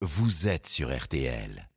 vous 0.00 0.46
êtes 0.46 0.68
sur 0.68 0.96
RTL. 0.96 1.67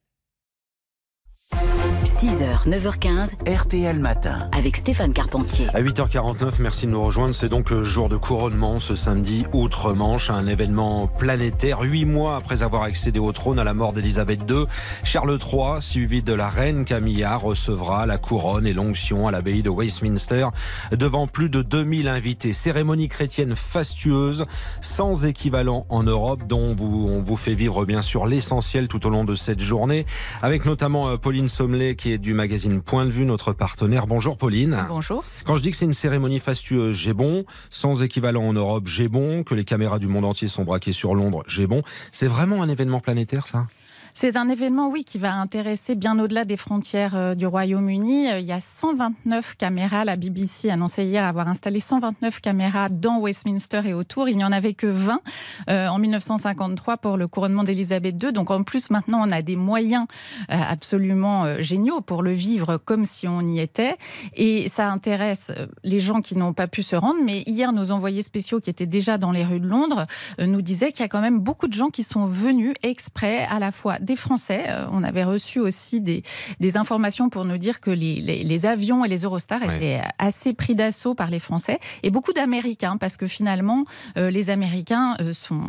6h, 2.21 2.69
9h15, 2.69 3.31
RTL 3.51 3.97
Matin. 3.97 4.47
avec 4.51 4.77
Stéphane 4.77 5.11
Carpentier. 5.11 5.65
À 5.73 5.81
8h49, 5.81 6.57
merci 6.59 6.85
de 6.85 6.91
nous 6.91 7.03
rejoindre. 7.03 7.33
C'est 7.33 7.49
donc 7.49 7.71
le 7.71 7.83
jour 7.83 8.09
de 8.09 8.17
couronnement 8.17 8.79
ce 8.79 8.95
samedi 8.95 9.47
outre-Manche, 9.53 10.29
un 10.29 10.45
événement 10.45 11.07
planétaire. 11.07 11.81
Huit 11.81 12.05
mois 12.05 12.35
après 12.35 12.61
avoir 12.61 12.83
accédé 12.83 13.17
au 13.17 13.31
trône 13.31 13.57
à 13.57 13.63
la 13.63 13.73
mort 13.73 13.93
d'Élisabeth 13.93 14.41
II, 14.47 14.65
Charles 15.03 15.35
III, 15.41 15.81
suivi 15.81 16.21
de 16.21 16.33
la 16.33 16.47
reine 16.47 16.85
Camilla, 16.85 17.37
recevra 17.37 18.05
la 18.05 18.19
couronne 18.19 18.67
et 18.67 18.73
l'onction 18.73 19.27
à 19.27 19.31
l'abbaye 19.31 19.63
de 19.63 19.71
Westminster 19.71 20.45
devant 20.91 21.25
plus 21.25 21.49
de 21.49 21.63
2000 21.63 22.07
invités. 22.07 22.53
Cérémonie 22.53 23.07
chrétienne 23.07 23.55
fastueuse, 23.55 24.45
sans 24.79 25.25
équivalent 25.25 25.87
en 25.89 26.03
Europe, 26.03 26.43
dont 26.45 26.75
vous, 26.75 27.09
on 27.09 27.23
vous 27.23 27.35
fait 27.35 27.55
vivre 27.55 27.83
bien 27.85 28.03
sûr 28.03 28.27
l'essentiel 28.27 28.87
tout 28.87 29.07
au 29.07 29.09
long 29.09 29.23
de 29.23 29.33
cette 29.33 29.59
journée, 29.59 30.05
avec 30.43 30.65
notamment 30.65 31.09
euh, 31.09 31.17
Pauline 31.17 31.49
Sommelet 31.49 31.95
qui 31.95 32.10
est 32.11 32.17
du 32.17 32.33
magazine 32.33 32.81
Point 32.81 33.05
de 33.05 33.11
Vue, 33.11 33.25
notre 33.25 33.53
partenaire. 33.53 34.05
Bonjour 34.07 34.37
Pauline. 34.37 34.77
Bonjour. 34.89 35.23
Quand 35.45 35.55
je 35.55 35.61
dis 35.61 35.71
que 35.71 35.77
c'est 35.77 35.85
une 35.85 35.93
cérémonie 35.93 36.39
fastueuse, 36.39 36.95
j'ai 36.95 37.13
bon. 37.13 37.45
Sans 37.69 38.03
équivalent 38.03 38.43
en 38.43 38.53
Europe, 38.53 38.87
j'ai 38.87 39.07
bon. 39.07 39.43
Que 39.43 39.55
les 39.55 39.63
caméras 39.63 39.99
du 39.99 40.07
monde 40.07 40.25
entier 40.25 40.47
sont 40.47 40.63
braquées 40.63 40.93
sur 40.93 41.15
Londres, 41.15 41.43
j'ai 41.47 41.67
bon. 41.67 41.81
C'est 42.11 42.27
vraiment 42.27 42.61
un 42.61 42.69
événement 42.69 42.99
planétaire, 42.99 43.47
ça? 43.47 43.67
C'est 44.13 44.35
un 44.35 44.49
événement, 44.49 44.89
oui, 44.89 45.05
qui 45.05 45.17
va 45.17 45.33
intéresser 45.33 45.95
bien 45.95 46.19
au-delà 46.19 46.43
des 46.43 46.57
frontières 46.57 47.15
euh, 47.15 47.33
du 47.33 47.47
Royaume-Uni. 47.47 48.29
Euh, 48.29 48.39
Il 48.39 48.45
y 48.45 48.51
a 48.51 48.59
129 48.59 49.55
caméras. 49.55 50.03
La 50.03 50.17
BBC 50.17 50.69
annonçait 50.69 51.05
hier 51.05 51.23
avoir 51.23 51.47
installé 51.47 51.79
129 51.79 52.41
caméras 52.41 52.89
dans 52.89 53.19
Westminster 53.19 53.81
et 53.85 53.93
autour. 53.93 54.27
Il 54.27 54.35
n'y 54.35 54.43
en 54.43 54.51
avait 54.51 54.73
que 54.73 54.87
20 54.87 55.21
euh, 55.69 55.87
en 55.87 55.97
1953 55.97 56.97
pour 56.97 57.15
le 57.15 57.27
couronnement 57.29 57.63
d'Élisabeth 57.63 58.21
II. 58.21 58.33
Donc 58.33 58.51
en 58.51 58.63
plus, 58.63 58.89
maintenant, 58.89 59.25
on 59.25 59.31
a 59.31 59.41
des 59.41 59.55
moyens 59.55 60.05
absolument 60.49 61.61
géniaux 61.61 62.01
pour 62.01 62.21
le 62.21 62.31
vivre 62.31 62.77
comme 62.77 63.05
si 63.05 63.27
on 63.27 63.41
y 63.41 63.59
était. 63.59 63.97
Et 64.35 64.67
ça 64.67 64.89
intéresse 64.89 65.51
les 65.83 65.99
gens 65.99 66.21
qui 66.21 66.35
n'ont 66.35 66.53
pas 66.53 66.67
pu 66.67 66.83
se 66.83 66.95
rendre. 66.95 67.19
Mais 67.23 67.43
hier, 67.45 67.71
nos 67.71 67.91
envoyés 67.91 68.21
spéciaux 68.21 68.59
qui 68.59 68.69
étaient 68.69 68.85
déjà 68.85 69.17
dans 69.17 69.31
les 69.31 69.45
rues 69.45 69.59
de 69.59 69.67
Londres 69.67 70.05
nous 70.39 70.61
disaient 70.61 70.91
qu'il 70.91 71.01
y 71.01 71.05
a 71.05 71.09
quand 71.09 71.21
même 71.21 71.39
beaucoup 71.39 71.67
de 71.67 71.73
gens 71.73 71.89
qui 71.89 72.03
sont 72.03 72.25
venus 72.25 72.73
exprès, 72.83 73.45
à 73.45 73.59
la 73.59 73.71
fois 73.71 73.97
des 74.01 74.15
Français. 74.15 74.65
euh, 74.69 74.85
On 74.91 75.03
avait 75.03 75.23
reçu 75.23 75.59
aussi 75.59 76.01
des, 76.01 76.23
des 76.59 76.77
informations 76.77 77.29
pour 77.29 77.45
nous 77.45 77.57
dire 77.57 77.79
que 77.79 77.91
les, 77.91 78.19
les- 78.21 78.43
les 78.43 78.65
avions 78.65 79.05
et 79.05 79.07
les 79.07 79.21
Eurostars 79.23 79.63
étaient 79.63 80.01
assez 80.17 80.53
pris 80.53 80.75
d'assaut 80.75 81.13
par 81.15 81.29
les 81.29 81.39
Français 81.39 81.79
et 82.03 82.09
beaucoup 82.09 82.33
d'Américains 82.33 82.97
parce 82.97 83.17
que 83.17 83.27
finalement, 83.27 83.83
euh, 84.17 84.29
les 84.29 84.49
Américains 84.49 85.15
euh, 85.21 85.33
sont, 85.33 85.61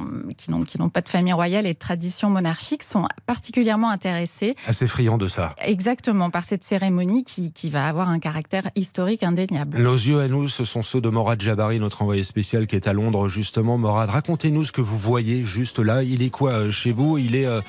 qui 0.66 0.78
n'ont 0.78 0.88
pas 0.88 1.00
de 1.02 1.08
famille 1.08 1.32
royale 1.32 1.66
et 1.66 1.74
de 1.74 1.78
tradition 1.78 2.30
monarchique 2.30 2.82
sont 2.82 3.06
particulièrement 3.26 3.90
intéressés 3.90 4.56
Assez 4.66 4.86
friand 4.86 5.18
de 5.18 5.28
ça. 5.28 5.54
exactement 5.62 6.30
par 6.30 6.44
cette 6.44 6.64
cérémonie 6.64 7.24
qui, 7.24 7.52
qui 7.52 7.70
va 7.70 7.86
avoir 7.86 8.08
un 8.08 8.18
caractère 8.18 8.70
historique 8.76 9.22
indéniable. 9.22 9.78
Nos 9.82 9.94
yeux 9.94 10.20
à 10.20 10.28
nous, 10.28 10.48
ce 10.48 10.64
sont 10.64 10.82
ceux 10.82 11.00
de 11.00 11.08
Morad 11.08 11.40
Jabari, 11.40 11.78
notre 11.78 12.02
envoyé 12.02 12.24
spécial 12.24 12.66
qui 12.66 12.76
est 12.76 12.86
à 12.86 12.92
Londres, 12.92 13.28
justement. 13.28 13.78
Morad, 13.78 14.10
racontez-nous 14.10 14.64
ce 14.64 14.72
que 14.72 14.80
vous 14.80 14.98
voyez 14.98 15.44
juste 15.44 15.78
là. 15.78 16.02
Il 16.02 16.22
est 16.22 16.30
quoi 16.30 16.70
chez 16.70 16.92
vous? 16.92 17.18
Il 17.18 17.34
est 17.36 17.46
euh, 17.46 17.60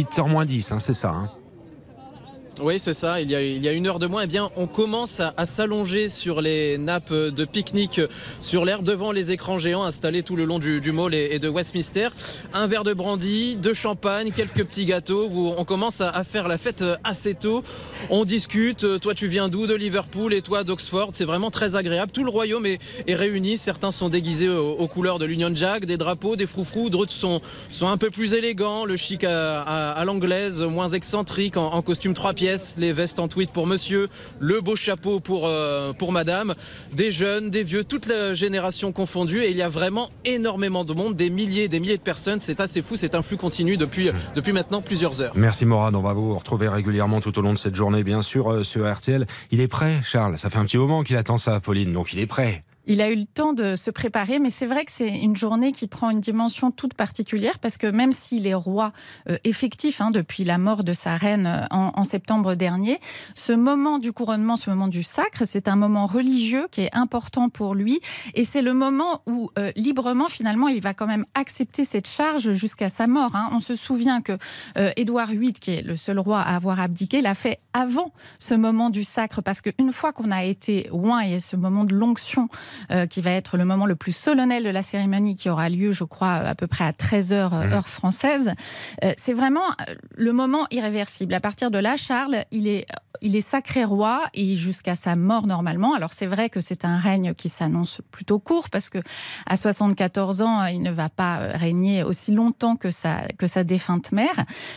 8h 0.00 0.28
moins 0.28 0.44
10, 0.44 0.72
hein, 0.72 0.78
c'est 0.78 0.94
ça 0.94 1.10
hein 1.10 1.30
Oui, 2.62 2.78
c'est 2.78 2.92
ça. 2.92 3.20
Il 3.22 3.30
y, 3.30 3.34
a, 3.68 3.72
une 3.72 3.86
heure 3.86 3.98
de 3.98 4.06
moins, 4.06 4.22
eh 4.24 4.26
bien, 4.26 4.50
on 4.56 4.66
commence 4.66 5.20
à, 5.20 5.46
s'allonger 5.46 6.10
sur 6.10 6.42
les 6.42 6.76
nappes 6.76 7.12
de 7.12 7.44
pique-nique 7.44 8.02
sur 8.40 8.64
l'air 8.66 8.82
devant 8.82 9.12
les 9.12 9.32
écrans 9.32 9.58
géants 9.58 9.84
installés 9.84 10.22
tout 10.22 10.36
le 10.36 10.44
long 10.44 10.58
du, 10.58 10.92
mall 10.92 11.14
et, 11.14 11.38
de 11.38 11.48
Westminster. 11.48 12.08
Un 12.52 12.66
verre 12.66 12.84
de 12.84 12.92
brandy, 12.92 13.56
de 13.56 13.72
champagne, 13.72 14.30
quelques 14.30 14.64
petits 14.64 14.84
gâteaux. 14.84 15.28
On 15.56 15.64
commence 15.64 16.02
à, 16.02 16.22
faire 16.24 16.48
la 16.48 16.58
fête 16.58 16.84
assez 17.02 17.34
tôt. 17.34 17.62
On 18.10 18.24
discute. 18.24 19.00
Toi, 19.00 19.14
tu 19.14 19.26
viens 19.26 19.48
d'où? 19.48 19.66
De 19.66 19.74
Liverpool 19.74 20.34
et 20.34 20.42
toi 20.42 20.62
d'Oxford. 20.62 21.10
C'est 21.14 21.24
vraiment 21.24 21.50
très 21.50 21.76
agréable. 21.76 22.12
Tout 22.12 22.24
le 22.24 22.30
royaume 22.30 22.66
est, 22.66 22.78
réuni. 23.08 23.56
Certains 23.56 23.90
sont 23.90 24.08
déguisés 24.08 24.48
aux, 24.48 24.86
couleurs 24.86 25.18
de 25.18 25.24
l'Union 25.24 25.50
Jack, 25.54 25.86
des 25.86 25.96
drapeaux, 25.96 26.36
des 26.36 26.46
froufrous. 26.46 26.90
D'autres 26.90 27.12
sont, 27.12 27.40
un 27.80 27.96
peu 27.96 28.10
plus 28.10 28.34
élégants. 28.34 28.84
Le 28.84 28.96
chic 28.96 29.24
à 29.24 30.02
l'anglaise, 30.04 30.60
moins 30.60 30.88
excentrique, 30.88 31.56
en, 31.56 31.72
en 31.72 31.82
costume 31.82 32.14
trois 32.14 32.34
pièces, 32.34 32.49
les 32.76 32.92
vestes 32.92 33.20
en 33.20 33.28
tweed 33.28 33.50
pour 33.50 33.66
monsieur, 33.66 34.08
le 34.38 34.60
beau 34.60 34.76
chapeau 34.76 35.20
pour, 35.20 35.46
euh, 35.46 35.92
pour 35.92 36.12
madame, 36.12 36.54
des 36.92 37.12
jeunes, 37.12 37.50
des 37.50 37.62
vieux, 37.62 37.84
toute 37.84 38.06
la 38.06 38.34
génération 38.34 38.92
confondue. 38.92 39.40
Et 39.40 39.50
il 39.50 39.56
y 39.56 39.62
a 39.62 39.68
vraiment 39.68 40.10
énormément 40.24 40.84
de 40.84 40.94
monde, 40.94 41.16
des 41.16 41.30
milliers 41.30 41.68
des 41.68 41.80
milliers 41.80 41.96
de 41.96 42.02
personnes. 42.02 42.38
C'est 42.38 42.60
assez 42.60 42.82
fou. 42.82 42.96
C'est 42.96 43.14
un 43.14 43.22
flux 43.22 43.36
continu 43.36 43.76
depuis, 43.76 44.10
depuis 44.34 44.52
maintenant 44.52 44.82
plusieurs 44.82 45.20
heures. 45.20 45.32
Merci 45.34 45.66
Morad, 45.66 45.94
on 45.94 46.02
va 46.02 46.12
vous 46.12 46.36
retrouver 46.36 46.68
régulièrement 46.68 47.20
tout 47.20 47.38
au 47.38 47.42
long 47.42 47.52
de 47.52 47.58
cette 47.58 47.74
journée, 47.74 48.04
bien 48.04 48.22
sûr, 48.22 48.50
euh, 48.50 48.62
sur 48.62 48.90
RTL. 48.90 49.26
Il 49.50 49.60
est 49.60 49.68
prêt, 49.68 50.00
Charles 50.04 50.38
Ça 50.38 50.50
fait 50.50 50.58
un 50.58 50.64
petit 50.64 50.78
moment 50.78 51.02
qu'il 51.02 51.16
attend 51.16 51.36
ça, 51.36 51.60
Pauline, 51.60 51.92
donc 51.92 52.12
il 52.12 52.18
est 52.18 52.26
prêt. 52.26 52.64
Il 52.86 53.00
a 53.02 53.10
eu 53.10 53.16
le 53.16 53.24
temps 53.26 53.52
de 53.52 53.76
se 53.76 53.90
préparer, 53.90 54.38
mais 54.38 54.50
c'est 54.50 54.66
vrai 54.66 54.84
que 54.84 54.92
c'est 54.92 55.20
une 55.20 55.36
journée 55.36 55.72
qui 55.72 55.86
prend 55.86 56.10
une 56.10 56.20
dimension 56.20 56.70
toute 56.70 56.94
particulière 56.94 57.58
parce 57.58 57.76
que 57.76 57.86
même 57.86 58.12
s'il 58.12 58.46
est 58.46 58.54
roi 58.54 58.92
euh, 59.28 59.36
effectif 59.44 60.00
hein, 60.00 60.10
depuis 60.10 60.44
la 60.44 60.58
mort 60.58 60.82
de 60.82 60.94
sa 60.94 61.16
reine 61.16 61.46
euh, 61.46 61.66
en, 61.70 61.92
en 61.94 62.04
septembre 62.04 62.54
dernier, 62.54 62.98
ce 63.34 63.52
moment 63.52 63.98
du 63.98 64.12
couronnement, 64.12 64.56
ce 64.56 64.70
moment 64.70 64.88
du 64.88 65.02
sacre, 65.02 65.42
c'est 65.46 65.68
un 65.68 65.76
moment 65.76 66.06
religieux 66.06 66.68
qui 66.70 66.80
est 66.82 66.94
important 66.94 67.48
pour 67.48 67.74
lui 67.74 68.00
et 68.34 68.44
c'est 68.44 68.62
le 68.62 68.74
moment 68.74 69.22
où 69.26 69.50
euh, 69.58 69.72
librement 69.76 70.28
finalement 70.28 70.68
il 70.68 70.80
va 70.80 70.94
quand 70.94 71.06
même 71.06 71.26
accepter 71.34 71.84
cette 71.84 72.08
charge 72.08 72.52
jusqu'à 72.52 72.88
sa 72.88 73.06
mort. 73.06 73.36
hein. 73.36 73.50
On 73.52 73.60
se 73.60 73.76
souvient 73.76 74.22
que 74.22 74.32
euh, 74.78 74.90
Édouard 74.96 75.28
VIII, 75.28 75.52
qui 75.52 75.72
est 75.72 75.82
le 75.82 75.96
seul 75.96 76.18
roi 76.18 76.40
à 76.40 76.56
avoir 76.56 76.80
abdiqué, 76.80 77.20
l'a 77.20 77.34
fait 77.34 77.58
avant 77.72 78.12
ce 78.38 78.54
moment 78.54 78.90
du 78.90 79.04
sacre 79.04 79.42
parce 79.42 79.60
qu'une 79.60 79.92
fois 79.92 80.12
qu'on 80.12 80.30
a 80.30 80.44
été 80.44 80.88
loin 80.90 81.20
et 81.20 81.40
ce 81.40 81.56
moment 81.56 81.84
de 81.84 81.94
l'onction 81.94 82.48
euh, 82.90 83.06
qui 83.06 83.20
va 83.20 83.30
être 83.32 83.56
le 83.56 83.64
moment 83.64 83.86
le 83.86 83.96
plus 83.96 84.12
solennel 84.16 84.64
de 84.64 84.70
la 84.70 84.82
cérémonie 84.82 85.36
qui 85.36 85.48
aura 85.50 85.68
lieu, 85.68 85.92
je 85.92 86.04
crois, 86.04 86.34
à 86.34 86.54
peu 86.54 86.66
près 86.66 86.84
à 86.84 86.92
13h 86.92 87.50
Mhm. 87.66 87.72
heure 87.72 87.88
française. 87.88 88.52
Euh, 89.04 89.12
c'est 89.16 89.32
vraiment 89.32 89.60
euh, 89.88 89.94
le 90.16 90.32
moment 90.32 90.66
irréversible. 90.70 91.34
À 91.34 91.40
partir 91.40 91.70
de 91.70 91.78
là, 91.78 91.96
Charles, 91.96 92.44
il 92.50 92.66
est, 92.68 92.86
il 93.22 93.36
est 93.36 93.40
sacré 93.40 93.84
roi 93.84 94.22
et 94.34 94.56
jusqu'à 94.56 94.96
sa 94.96 95.16
mort 95.16 95.46
normalement. 95.46 95.94
Alors 95.94 96.12
c'est 96.12 96.26
vrai 96.26 96.48
que 96.50 96.60
c'est 96.60 96.84
un 96.84 96.98
règne 96.98 97.34
qui 97.34 97.48
s'annonce 97.48 98.00
plutôt 98.10 98.38
court 98.38 98.70
parce 98.70 98.88
que 98.90 98.98
à 99.46 99.56
74 99.56 100.42
ans, 100.42 100.64
il 100.66 100.82
ne 100.82 100.90
va 100.90 101.08
pas 101.08 101.38
euh, 101.40 101.52
régner 101.54 102.02
aussi 102.02 102.32
longtemps 102.32 102.76
que 102.76 102.90
sa, 102.90 103.22
que 103.38 103.46
sa 103.46 103.64
défunte 103.64 104.12
mère. 104.12 104.34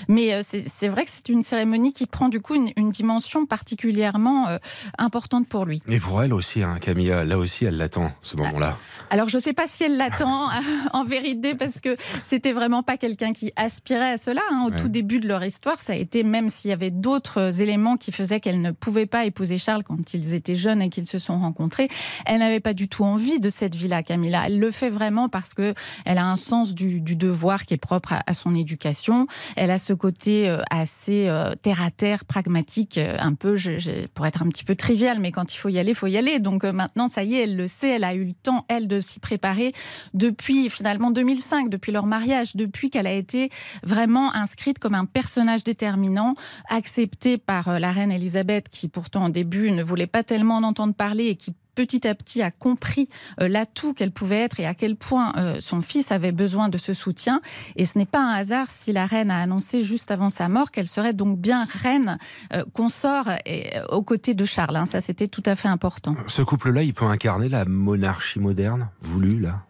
Mais 0.08 0.34
euh, 0.34 0.42
c'est 0.44 0.88
vrai 0.88 1.06
que 1.06 1.12
c'est 1.12 1.30
une 1.30 1.44
cérémonie 1.44 1.94
qui 1.94 2.06
prend 2.06 2.30
du 2.30 2.40
coup 2.42 2.56
une, 2.56 2.72
une 2.78 2.90
dimension 2.92 3.46
particulièrement 3.46 4.48
euh, 4.48 4.58
importante 4.98 5.48
pour 5.48 5.66
lui. 5.66 5.82
Et 5.88 6.00
pour 6.00 6.22
elle 6.24 6.34
aussi, 6.34 6.64
hein, 6.64 6.78
Camilla, 6.80 7.24
là 7.26 7.38
aussi, 7.38 7.66
elle 7.66 7.78
l'attend, 7.78 8.12
ce 8.22 8.38
moment-là. 8.38 8.78
Alors 9.10 9.30
je 9.30 9.38
ne 9.38 9.42
sais 9.42 9.54
pas 9.54 9.68
si 9.68 9.84
elle 9.84 9.98
l'attend 9.98 10.50
en 10.94 11.04
vérité 11.04 11.56
parce 11.56 11.82
que 11.82 11.98
c'était 12.24 12.54
vraiment 12.54 12.82
pas 12.84 12.98
quelqu'un 12.98 13.34
qui 13.34 13.52
aspirait 13.56 14.14
à 14.14 14.18
cela. 14.18 14.42
hein. 14.52 14.64
Au 14.68 14.70
Ouais. 14.74 14.78
tout 14.78 14.88
début 14.88 15.20
de 15.20 15.28
leur 15.28 15.44
histoire, 15.44 15.82
ça 15.82 15.94
a 15.94 15.96
été 15.98 16.24
même 16.24 16.48
s'il 16.50 16.70
y 16.70 16.74
avait 16.74 16.90
d'autres 16.90 17.62
éléments 17.62 17.98
qui 17.98 18.12
faisaient 18.12 18.23
qu'elle 18.40 18.62
ne 18.62 18.72
pouvait 18.72 19.06
pas 19.06 19.26
épouser 19.26 19.58
Charles 19.58 19.84
quand 19.84 20.14
ils 20.14 20.34
étaient 20.34 20.56
jeunes 20.56 20.82
et 20.82 20.90
qu'ils 20.90 21.08
se 21.08 21.20
sont 21.20 21.40
rencontrés, 21.40 21.90
elle 22.26 22.40
n'avait 22.40 22.60
pas 22.60 22.74
du 22.74 22.88
tout 22.88 23.04
envie 23.04 23.40
de 23.40 23.50
cette 23.50 23.76
vie-là, 23.76 24.04
Camilla. 24.04 24.44
Elle 24.46 24.60
le 24.60 24.72
fait 24.72 24.90
vraiment 24.90 25.30
parce 25.30 25.54
que 25.54 25.74
elle 26.06 26.18
a 26.18 26.26
un 26.26 26.36
sens 26.36 26.74
du, 26.74 27.02
devoir 27.02 27.66
qui 27.66 27.74
est 27.74 27.78
propre 27.78 28.14
à, 28.26 28.34
son 28.34 28.56
éducation. 28.56 29.28
Elle 29.56 29.72
a 29.72 29.78
ce 29.78 29.94
côté 29.94 30.50
euh, 30.50 30.62
assez 30.72 31.30
terre 31.62 31.82
à 31.82 31.92
terre, 31.92 32.26
pragmatique, 32.26 32.98
euh, 32.98 33.16
un 33.20 33.34
peu, 33.34 33.56
pour 34.14 34.26
être 34.26 34.42
un 34.42 34.50
petit 34.50 34.64
peu 34.64 34.76
trivial, 34.76 35.20
mais 35.20 35.32
quand 35.32 35.54
il 35.54 35.58
faut 35.58 35.70
y 35.70 35.80
aller, 35.80 35.92
il 35.92 35.96
faut 35.96 36.08
y 36.08 36.18
aller. 36.18 36.40
Donc 36.40 36.64
euh, 36.64 36.72
maintenant, 36.72 37.08
ça 37.08 37.24
y 37.24 37.36
est, 37.36 37.44
elle 37.44 37.56
le 37.56 37.68
sait, 37.68 37.90
elle 37.90 38.04
a 38.04 38.14
eu 38.16 38.24
le 38.24 38.34
temps, 38.34 38.66
elle, 38.68 38.88
de 38.88 39.00
s'y 39.00 39.20
préparer 39.20 39.74
depuis 40.14 40.70
finalement 40.70 41.12
2005, 41.12 41.70
depuis 41.70 41.92
leur 41.92 42.06
mariage, 42.06 42.56
depuis 42.56 42.90
qu'elle 42.90 43.08
a 43.08 43.14
été 43.14 43.50
vraiment 43.84 44.34
inscrite 44.34 44.80
comme 44.80 44.96
un 44.96 45.06
personnage 45.06 45.64
déterminant, 45.64 46.34
acceptée 46.70 47.38
par 47.38 47.80
la 47.80 47.92
reine 47.92 48.12
Elisabeth, 48.16 48.70
qui 48.70 48.88
pourtant 48.88 49.26
au 49.26 49.30
début 49.30 49.72
ne 49.72 49.84
voulait 49.84 50.08
pas 50.08 50.24
tellement 50.24 50.58
en 50.58 50.64
entendre 50.64 50.94
parler 50.94 51.28
et 51.28 51.36
qui 51.36 51.54
petit 51.76 52.08
à 52.08 52.16
petit 52.16 52.42
a 52.42 52.52
compris 52.52 53.08
euh, 53.42 53.48
l'atout 53.48 53.94
qu'elle 53.94 54.12
pouvait 54.12 54.40
être 54.40 54.60
et 54.60 54.66
à 54.66 54.74
quel 54.74 54.96
point 54.96 55.34
euh, 55.38 55.60
son 55.60 55.82
fils 55.82 56.12
avait 56.12 56.32
besoin 56.32 56.70
de 56.70 56.78
ce 56.78 56.94
soutien. 56.94 57.42
Et 57.76 57.86
ce 57.86 57.98
n'est 57.98 58.06
pas 58.06 58.22
un 58.22 58.34
hasard 58.34 58.70
si 58.70 58.94
la 58.94 59.06
reine 59.06 59.32
a 59.32 59.42
annoncé 59.42 59.82
juste 59.82 60.12
avant 60.12 60.30
sa 60.30 60.50
mort 60.50 60.72
qu'elle 60.72 60.88
serait 60.88 61.14
donc 61.14 61.40
bien 61.40 61.66
reine 61.66 62.18
euh, 62.54 62.64
consort 62.74 63.30
et, 63.46 63.72
aux 63.90 64.04
côtés 64.04 64.34
de 64.34 64.46
Charles. 64.46 64.76
hein. 64.76 64.86
Ça, 64.86 65.02
c'était 65.02 65.28
tout 65.28 65.44
à 65.46 65.56
fait 65.56 65.68
important. 65.68 66.16
Ce 66.28 66.42
couple-là, 66.42 66.84
il 66.84 66.94
peut 66.94 67.06
incarner 67.06 67.50
la 67.50 67.66
monarchie 67.66 68.40
moderne, 68.40 68.90
voulue, 69.02 69.40
là? 69.40 69.64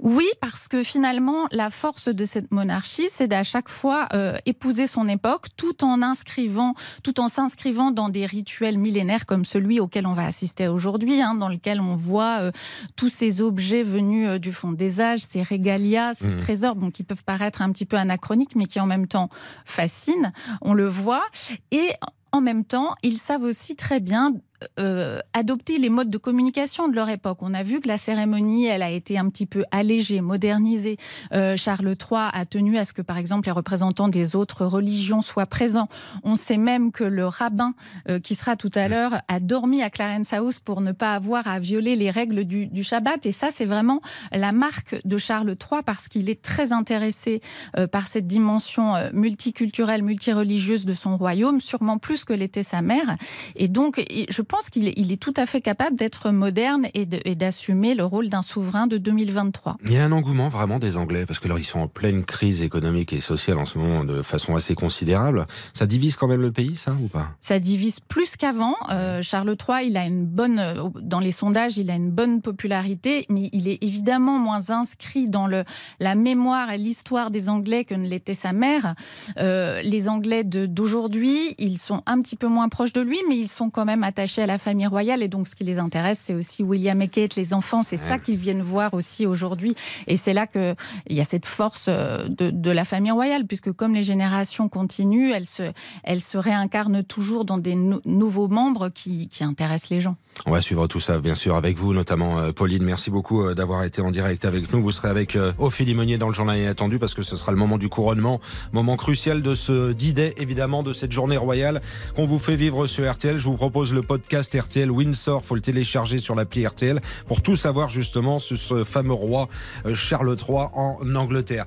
Oui, 0.00 0.26
parce 0.40 0.68
que 0.68 0.82
finalement, 0.82 1.46
la 1.50 1.70
force 1.70 2.08
de 2.08 2.24
cette 2.24 2.52
monarchie, 2.52 3.08
c'est 3.10 3.26
d'à 3.26 3.42
chaque 3.42 3.68
fois 3.68 4.08
euh, 4.12 4.36
épouser 4.46 4.86
son 4.86 5.08
époque, 5.08 5.46
tout 5.56 5.82
en 5.84 6.02
inscrivant, 6.02 6.74
tout 7.02 7.18
en 7.20 7.28
s'inscrivant 7.28 7.90
dans 7.90 8.08
des 8.08 8.24
rituels 8.24 8.78
millénaires 8.78 9.26
comme 9.26 9.44
celui 9.44 9.80
auquel 9.80 10.06
on 10.06 10.12
va 10.12 10.24
assister 10.26 10.68
aujourd'hui, 10.68 11.20
hein, 11.20 11.34
dans 11.34 11.48
lequel 11.48 11.80
on 11.80 11.96
voit 11.96 12.38
euh, 12.40 12.52
tous 12.96 13.08
ces 13.08 13.40
objets 13.40 13.82
venus 13.82 14.28
euh, 14.28 14.38
du 14.38 14.52
fond 14.52 14.72
des 14.72 15.00
âges, 15.00 15.20
ces 15.20 15.42
régalias, 15.42 16.14
ces 16.14 16.28
Mhm. 16.28 16.36
trésors, 16.36 16.76
donc 16.76 16.92
qui 16.92 17.02
peuvent 17.02 17.24
paraître 17.24 17.60
un 17.62 17.72
petit 17.72 17.86
peu 17.86 17.96
anachroniques, 17.96 18.54
mais 18.54 18.66
qui 18.66 18.78
en 18.80 18.86
même 18.86 19.08
temps 19.08 19.28
fascinent. 19.64 20.32
On 20.62 20.74
le 20.74 20.86
voit 20.86 21.24
et 21.70 21.90
en 22.30 22.40
même 22.42 22.64
temps, 22.64 22.94
ils 23.02 23.16
savent 23.18 23.42
aussi 23.42 23.74
très 23.74 24.00
bien 24.00 24.34
euh, 24.78 25.20
adopter 25.32 25.78
les 25.78 25.88
modes 25.88 26.10
de 26.10 26.18
communication 26.18 26.88
de 26.88 26.94
leur 26.94 27.08
époque. 27.08 27.38
On 27.42 27.54
a 27.54 27.62
vu 27.62 27.80
que 27.80 27.88
la 27.88 27.98
cérémonie, 27.98 28.66
elle 28.66 28.82
a 28.82 28.90
été 28.90 29.18
un 29.18 29.28
petit 29.28 29.46
peu 29.46 29.64
allégée, 29.70 30.20
modernisée. 30.20 30.96
Euh, 31.32 31.56
Charles 31.56 31.88
III 31.88 32.30
a 32.32 32.46
tenu 32.46 32.78
à 32.78 32.84
ce 32.84 32.92
que, 32.92 33.02
par 33.02 33.18
exemple, 33.18 33.46
les 33.46 33.52
représentants 33.52 34.08
des 34.08 34.36
autres 34.36 34.64
religions 34.64 35.22
soient 35.22 35.46
présents. 35.46 35.88
On 36.24 36.34
sait 36.34 36.56
même 36.56 36.92
que 36.92 37.04
le 37.04 37.26
rabbin, 37.26 37.74
euh, 38.08 38.18
qui 38.18 38.34
sera 38.34 38.56
tout 38.56 38.70
à 38.74 38.88
l'heure, 38.88 39.20
a 39.28 39.40
dormi 39.40 39.82
à 39.82 39.90
Clarence 39.90 40.32
House 40.32 40.58
pour 40.58 40.80
ne 40.80 40.92
pas 40.92 41.14
avoir 41.14 41.46
à 41.46 41.60
violer 41.60 41.96
les 41.96 42.10
règles 42.10 42.44
du, 42.44 42.66
du 42.66 42.82
Shabbat. 42.82 43.26
Et 43.26 43.32
ça, 43.32 43.48
c'est 43.52 43.64
vraiment 43.64 44.00
la 44.32 44.52
marque 44.52 44.96
de 45.04 45.18
Charles 45.18 45.50
III 45.50 45.82
parce 45.84 46.08
qu'il 46.08 46.30
est 46.30 46.42
très 46.42 46.72
intéressé 46.72 47.40
euh, 47.76 47.86
par 47.86 48.06
cette 48.06 48.26
dimension 48.26 48.94
euh, 48.94 49.10
multiculturelle, 49.12 50.02
multireligieuse 50.02 50.84
de 50.84 50.94
son 50.94 51.16
royaume, 51.16 51.60
sûrement 51.60 51.98
plus 51.98 52.24
que 52.24 52.32
l'était 52.32 52.62
sa 52.62 52.82
mère. 52.82 53.16
Et 53.56 53.68
donc, 53.68 54.04
je 54.28 54.42
pense 54.48 54.70
qu'il 54.70 54.88
est, 54.88 54.94
il 54.96 55.12
est 55.12 55.16
tout 55.22 55.34
à 55.36 55.46
fait 55.46 55.60
capable 55.60 55.96
d'être 55.96 56.30
moderne 56.30 56.86
et 56.94 57.06
de- 57.06 57.20
et 57.24 57.34
d'assumer 57.34 57.94
le 57.94 58.04
rôle 58.04 58.28
d'un 58.28 58.42
souverain 58.42 58.86
de 58.86 58.96
2023. 58.98 59.76
Il 59.84 59.92
y 59.92 59.96
a 59.98 60.04
un 60.04 60.12
engouement 60.12 60.48
vraiment 60.48 60.78
des 60.78 60.96
Anglais, 60.96 61.26
parce 61.26 61.38
que 61.38 61.48
là, 61.48 61.54
ils 61.58 61.64
sont 61.64 61.80
en 61.80 61.88
pleine 61.88 62.24
crise 62.24 62.62
économique 62.62 63.12
et 63.12 63.20
sociale 63.20 63.58
en 63.58 63.66
ce 63.66 63.78
moment 63.78 64.04
de 64.04 64.22
façon 64.22 64.56
assez 64.56 64.74
considérable. 64.74 65.46
Ça 65.74 65.86
divise 65.86 66.16
quand 66.16 66.26
même 66.28 66.40
le 66.40 66.50
pays, 66.52 66.76
ça, 66.76 66.96
ou 67.02 67.08
pas? 67.08 67.28
Ça 67.40 67.58
divise 67.60 68.00
plus 68.00 68.36
qu'avant. 68.36 68.74
Euh, 68.90 69.20
Charles 69.22 69.54
III, 69.68 69.86
il 69.88 69.96
a 69.96 70.06
une 70.06 70.24
bonne, 70.24 70.62
dans 71.00 71.20
les 71.20 71.32
sondages, 71.32 71.76
il 71.78 71.90
a 71.90 71.94
une 71.94 72.10
bonne 72.10 72.40
popularité, 72.40 73.26
mais 73.28 73.50
il 73.52 73.68
est 73.68 73.82
évidemment 73.84 74.38
moins 74.38 74.70
inscrit 74.70 75.26
dans 75.26 75.46
le, 75.46 75.64
la 76.00 76.14
mémoire 76.14 76.70
et 76.72 76.78
l'histoire 76.78 77.30
des 77.30 77.48
Anglais 77.48 77.84
que 77.84 77.94
ne 77.94 78.08
l'était 78.08 78.34
sa 78.34 78.52
mère. 78.52 78.94
Euh, 79.38 79.80
les 79.82 80.08
Anglais 80.08 80.44
de- 80.44 80.66
d'aujourd'hui, 80.66 81.54
ils 81.58 81.78
sont 81.78 82.02
un 82.06 82.20
petit 82.20 82.36
peu 82.36 82.46
moins 82.48 82.68
proches 82.68 82.92
de 82.92 83.00
lui, 83.00 83.18
mais 83.28 83.36
ils 83.36 83.48
sont 83.48 83.70
quand 83.70 83.84
même 83.84 84.02
attachés 84.04 84.37
à 84.42 84.46
la 84.46 84.58
famille 84.58 84.86
royale. 84.86 85.22
Et 85.22 85.28
donc, 85.28 85.48
ce 85.48 85.54
qui 85.54 85.64
les 85.64 85.78
intéresse, 85.78 86.20
c'est 86.22 86.34
aussi 86.34 86.62
William 86.62 87.00
et 87.02 87.08
Kate, 87.08 87.36
les 87.36 87.52
enfants. 87.54 87.82
C'est 87.82 87.96
ça 87.96 88.18
qu'ils 88.18 88.36
viennent 88.36 88.62
voir 88.62 88.94
aussi 88.94 89.26
aujourd'hui. 89.26 89.74
Et 90.06 90.16
c'est 90.16 90.32
là 90.32 90.46
qu'il 90.46 90.76
y 91.10 91.20
a 91.20 91.24
cette 91.24 91.46
force 91.46 91.86
euh, 91.88 92.26
de, 92.28 92.50
de 92.50 92.70
la 92.70 92.84
famille 92.84 93.10
royale, 93.12 93.46
puisque 93.46 93.72
comme 93.72 93.94
les 93.94 94.04
générations 94.04 94.68
continuent, 94.68 95.32
elles 95.32 95.46
se, 95.46 95.62
elles 96.04 96.22
se 96.22 96.38
réincarnent 96.38 97.02
toujours 97.02 97.44
dans 97.44 97.58
des 97.58 97.74
nou- 97.74 98.00
nouveaux 98.04 98.48
membres 98.48 98.88
qui, 98.88 99.28
qui 99.28 99.44
intéressent 99.44 99.90
les 99.90 100.00
gens. 100.00 100.16
On 100.46 100.52
va 100.52 100.60
suivre 100.60 100.86
tout 100.86 101.00
ça, 101.00 101.18
bien 101.18 101.34
sûr, 101.34 101.56
avec 101.56 101.76
vous, 101.78 101.92
notamment 101.92 102.38
euh, 102.38 102.52
Pauline. 102.52 102.84
Merci 102.84 103.10
beaucoup 103.10 103.42
euh, 103.44 103.54
d'avoir 103.54 103.82
été 103.82 104.00
en 104.02 104.10
direct 104.12 104.44
avec 104.44 104.72
nous. 104.72 104.80
Vous 104.80 104.92
serez 104.92 105.08
avec 105.08 105.36
Ophélie 105.58 105.94
Meunier 105.94 106.16
dans 106.18 106.28
le 106.28 106.34
journal 106.34 106.56
inattendu 106.58 106.98
parce 106.98 107.14
que 107.14 107.22
ce 107.22 107.36
sera 107.36 107.50
le 107.52 107.58
moment 107.58 107.76
du 107.78 107.88
couronnement, 107.88 108.40
moment 108.72 108.96
crucial 108.96 109.42
de 109.42 109.54
ce 109.54 109.92
D-Day, 109.92 110.34
évidemment, 110.36 110.82
de 110.82 110.92
cette 110.92 111.10
journée 111.12 111.36
royale 111.36 111.80
qu'on 112.14 112.24
vous 112.24 112.38
fait 112.38 112.54
vivre 112.54 112.86
sur 112.86 113.10
RTL. 113.10 113.38
Je 113.38 113.44
vous 113.48 113.56
propose 113.56 113.92
le 113.92 114.02
podcast 114.28 114.54
RTL 114.54 114.90
Windsor. 114.90 115.42
Faut 115.42 115.54
le 115.54 115.62
télécharger 115.62 116.18
sur 116.18 116.34
l'appli 116.34 116.66
RTL 116.66 117.00
pour 117.26 117.40
tout 117.40 117.56
savoir 117.56 117.88
justement 117.88 118.38
sur 118.38 118.58
ce 118.58 118.84
fameux 118.84 119.14
roi 119.14 119.48
euh, 119.86 119.94
Charles 119.94 120.36
III 120.38 120.66
en 120.74 121.14
Angleterre. 121.14 121.64